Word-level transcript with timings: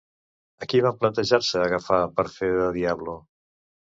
A 0.65 0.67
qui 0.71 0.79
van 0.85 0.95
plantejar-se 1.03 1.61
agafar 1.65 2.01
per 2.21 2.27
fer 2.37 2.51
de 2.61 2.71
Diablo? 2.81 3.17